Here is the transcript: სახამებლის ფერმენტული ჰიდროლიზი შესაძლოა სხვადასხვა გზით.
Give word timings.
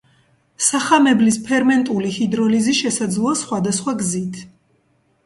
სახამებლის 0.67 1.35
ფერმენტული 1.49 2.13
ჰიდროლიზი 2.15 2.73
შესაძლოა 2.79 3.35
სხვადასხვა 3.43 3.95
გზით. 4.01 4.41